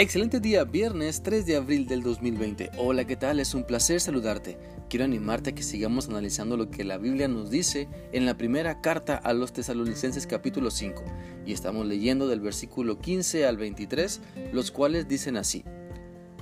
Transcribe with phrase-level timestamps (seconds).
[0.00, 2.70] Excelente día, viernes 3 de abril del 2020.
[2.78, 3.40] Hola, ¿qué tal?
[3.40, 4.56] Es un placer saludarte.
[4.88, 8.80] Quiero animarte a que sigamos analizando lo que la Biblia nos dice en la primera
[8.80, 11.02] carta a los tesalonicenses capítulo 5.
[11.44, 14.20] Y estamos leyendo del versículo 15 al 23,
[14.52, 15.64] los cuales dicen así.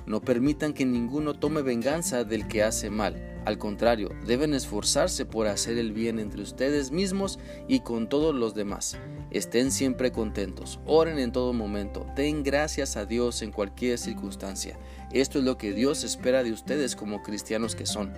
[0.07, 3.41] No permitan que ninguno tome venganza del que hace mal.
[3.43, 8.55] Al contrario, deben esforzarse por hacer el bien entre ustedes mismos y con todos los
[8.55, 8.97] demás.
[9.31, 14.79] Estén siempre contentos, oren en todo momento, den gracias a Dios en cualquier circunstancia.
[15.11, 18.13] Esto es lo que Dios espera de ustedes como cristianos que son.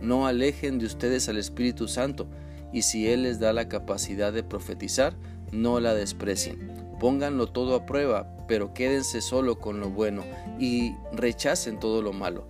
[0.00, 2.28] No alejen de ustedes al Espíritu Santo,
[2.72, 5.16] y si Él les da la capacidad de profetizar,
[5.52, 6.72] no la desprecien.
[6.98, 10.24] Pónganlo todo a prueba, pero quédense solo con lo bueno
[10.58, 12.46] y rechacen todo lo malo.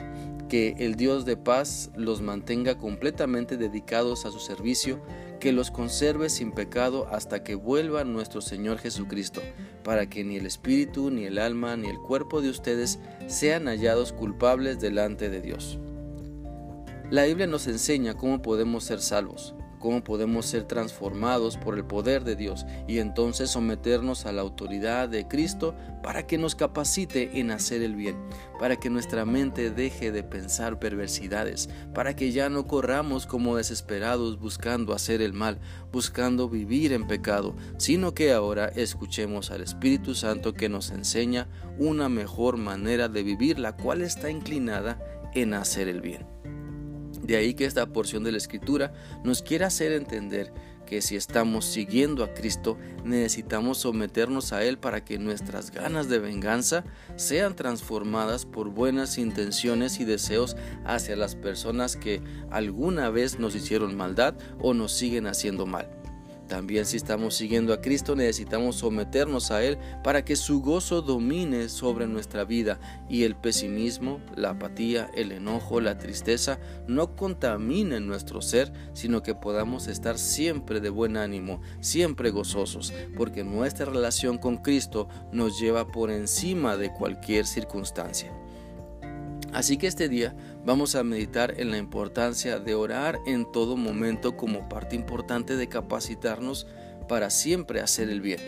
[0.48, 4.98] Que el Dios de paz los mantenga completamente dedicados a su servicio,
[5.40, 9.42] que los conserve sin pecado hasta que vuelva nuestro Señor Jesucristo,
[9.84, 14.14] para que ni el espíritu, ni el alma, ni el cuerpo de ustedes sean hallados
[14.14, 15.78] culpables delante de Dios.
[17.10, 22.24] La Biblia nos enseña cómo podemos ser salvos cómo podemos ser transformados por el poder
[22.24, 27.50] de Dios y entonces someternos a la autoridad de Cristo para que nos capacite en
[27.50, 28.16] hacer el bien,
[28.58, 34.38] para que nuestra mente deje de pensar perversidades, para que ya no corramos como desesperados
[34.38, 35.60] buscando hacer el mal,
[35.92, 41.48] buscando vivir en pecado, sino que ahora escuchemos al Espíritu Santo que nos enseña
[41.78, 44.98] una mejor manera de vivir, la cual está inclinada
[45.34, 46.37] en hacer el bien.
[47.28, 48.90] De ahí que esta porción de la escritura
[49.22, 50.50] nos quiere hacer entender
[50.86, 56.20] que si estamos siguiendo a Cristo, necesitamos someternos a Él para que nuestras ganas de
[56.20, 56.84] venganza
[57.16, 63.94] sean transformadas por buenas intenciones y deseos hacia las personas que alguna vez nos hicieron
[63.94, 65.97] maldad o nos siguen haciendo mal.
[66.48, 71.68] También si estamos siguiendo a Cristo necesitamos someternos a Él para que su gozo domine
[71.68, 78.40] sobre nuestra vida y el pesimismo, la apatía, el enojo, la tristeza no contaminen nuestro
[78.40, 84.56] ser, sino que podamos estar siempre de buen ánimo, siempre gozosos, porque nuestra relación con
[84.56, 88.32] Cristo nos lleva por encima de cualquier circunstancia.
[89.52, 94.36] Así que este día vamos a meditar en la importancia de orar en todo momento
[94.36, 96.66] como parte importante de capacitarnos
[97.08, 98.40] para siempre hacer el bien.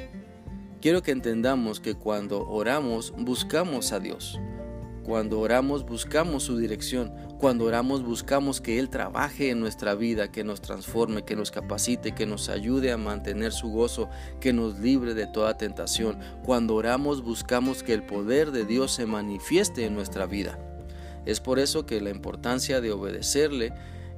[0.81, 4.39] Quiero que entendamos que cuando oramos buscamos a Dios.
[5.03, 7.13] Cuando oramos buscamos su dirección.
[7.39, 12.13] Cuando oramos buscamos que Él trabaje en nuestra vida, que nos transforme, que nos capacite,
[12.13, 16.19] que nos ayude a mantener su gozo, que nos libre de toda tentación.
[16.45, 20.59] Cuando oramos buscamos que el poder de Dios se manifieste en nuestra vida.
[21.27, 23.73] Es por eso que la importancia de obedecerle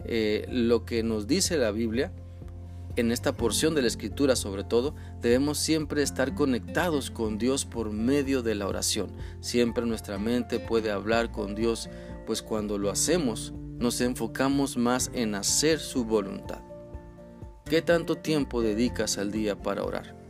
[0.05, 2.13] eh, lo que nos dice la Biblia,
[2.95, 7.91] en esta porción de la escritura sobre todo, debemos siempre estar conectados con Dios por
[7.91, 9.13] medio de la oración.
[9.41, 11.89] Siempre nuestra mente puede hablar con Dios,
[12.27, 16.61] pues cuando lo hacemos nos enfocamos más en hacer su voluntad.
[17.65, 20.22] ¿Qué tanto tiempo dedicas al día para orar?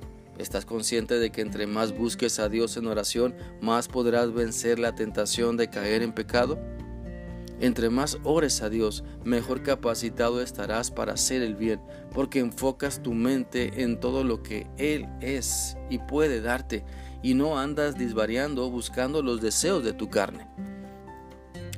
[0.42, 4.92] ¿Estás consciente de que entre más busques a Dios en oración, más podrás vencer la
[4.92, 6.58] tentación de caer en pecado?
[7.60, 11.80] Entre más ores a Dios, mejor capacitado estarás para hacer el bien,
[12.12, 16.84] porque enfocas tu mente en todo lo que Él es y puede darte,
[17.22, 20.48] y no andas disvariando buscando los deseos de tu carne.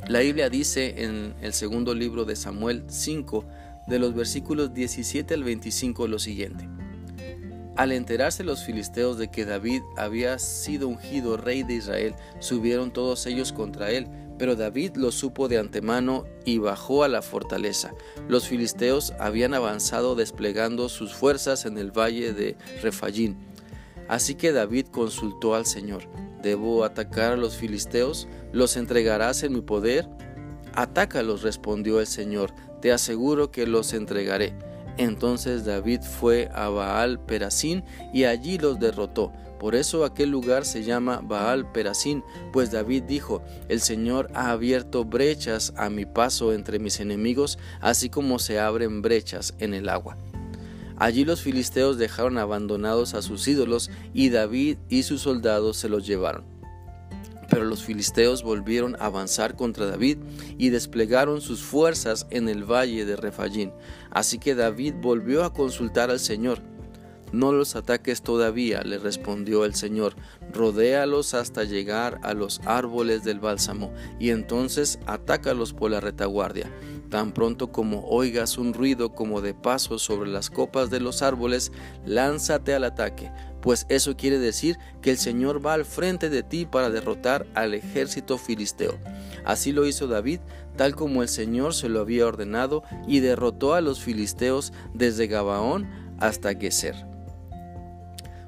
[0.09, 3.45] La Biblia dice en el segundo libro de Samuel 5,
[3.89, 6.67] de los versículos 17 al 25 lo siguiente.
[7.77, 13.27] Al enterarse los filisteos de que David había sido ungido rey de Israel, subieron todos
[13.27, 14.07] ellos contra él,
[14.39, 17.93] pero David lo supo de antemano y bajó a la fortaleza.
[18.29, 23.37] Los filisteos habían avanzado desplegando sus fuerzas en el valle de Refayín.
[24.09, 26.05] Así que David consultó al Señor,
[26.43, 28.29] ¿debo atacar a los filisteos?
[28.53, 30.09] ¿Los entregarás en mi poder?
[30.75, 34.55] Atácalos, respondió el Señor, te aseguro que los entregaré.
[34.97, 39.33] Entonces David fue a Baal Perasín y allí los derrotó.
[39.59, 45.05] Por eso aquel lugar se llama Baal Perasín, pues David dijo, el Señor ha abierto
[45.05, 50.19] brechas a mi paso entre mis enemigos, así como se abren brechas en el agua.
[50.97, 56.07] Allí los filisteos dejaron abandonados a sus ídolos y David y sus soldados se los
[56.07, 56.54] llevaron.
[57.49, 60.19] Pero los filisteos volvieron a avanzar contra David
[60.59, 63.73] y desplegaron sus fuerzas en el valle de Refayín.
[64.11, 66.61] Así que David volvió a consultar al Señor.
[67.33, 70.15] No los ataques todavía, le respondió el Señor,
[70.53, 76.71] rodéalos hasta llegar a los árboles del bálsamo, y entonces atácalos por la retaguardia.
[77.11, 81.73] Tan pronto como oigas un ruido como de pasos sobre las copas de los árboles,
[82.07, 83.33] lánzate al ataque,
[83.65, 87.73] pues eso quiere decir que el Señor va al frente de ti para derrotar al
[87.73, 88.99] ejército filisteo.
[89.47, 90.41] Así lo hizo David,
[90.77, 95.89] tal como el Señor se lo había ordenado, y derrotó a los filisteos desde Gabaón
[96.21, 97.07] hasta Geser.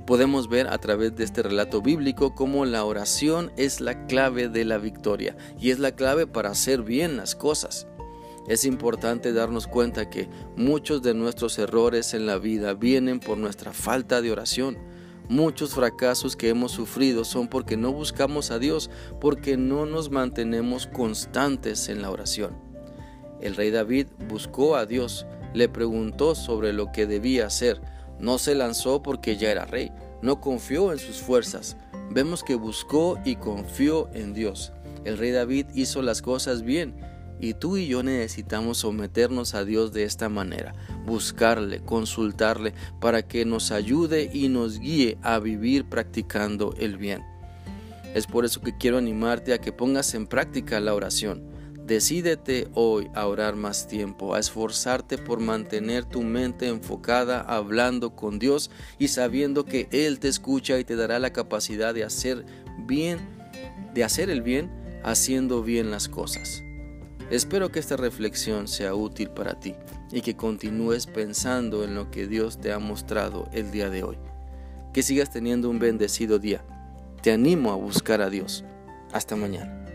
[0.06, 4.66] Podemos ver a través de este relato bíblico cómo la oración es la clave de
[4.66, 7.86] la victoria y es la clave para hacer bien las cosas.
[8.48, 13.72] Es importante darnos cuenta que muchos de nuestros errores en la vida vienen por nuestra
[13.72, 14.76] falta de oración.
[15.28, 18.90] Muchos fracasos que hemos sufrido son porque no buscamos a Dios,
[19.20, 22.56] porque no nos mantenemos constantes en la oración.
[23.40, 27.80] El rey David buscó a Dios, le preguntó sobre lo que debía hacer,
[28.20, 29.90] no se lanzó porque ya era rey,
[30.22, 31.76] no confió en sus fuerzas.
[32.10, 34.72] Vemos que buscó y confió en Dios.
[35.04, 36.94] El rey David hizo las cosas bien
[37.40, 40.74] y tú y yo necesitamos someternos a Dios de esta manera,
[41.06, 47.24] buscarle, consultarle para que nos ayude y nos guíe a vivir practicando el bien.
[48.14, 51.56] Es por eso que quiero animarte a que pongas en práctica la oración
[51.86, 58.40] Decídete hoy a orar más tiempo, a esforzarte por mantener tu mente enfocada hablando con
[58.40, 62.44] Dios y sabiendo que Él te escucha y te dará la capacidad de hacer
[62.88, 63.20] bien,
[63.94, 64.68] de hacer el bien,
[65.04, 66.60] haciendo bien las cosas.
[67.30, 69.76] Espero que esta reflexión sea útil para ti
[70.10, 74.18] y que continúes pensando en lo que Dios te ha mostrado el día de hoy.
[74.92, 76.64] Que sigas teniendo un bendecido día.
[77.22, 78.64] Te animo a buscar a Dios.
[79.12, 79.85] Hasta mañana.